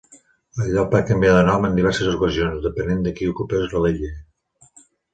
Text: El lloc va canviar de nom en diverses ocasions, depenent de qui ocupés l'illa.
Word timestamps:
El 0.63 0.71
lloc 0.75 0.89
va 0.97 1.01
canviar 1.09 1.35
de 1.35 1.43
nom 1.51 1.69
en 1.69 1.77
diverses 1.81 2.11
ocasions, 2.15 2.59
depenent 2.67 3.07
de 3.09 3.17
qui 3.21 3.31
ocupés 3.37 3.81
l'illa. 3.87 4.15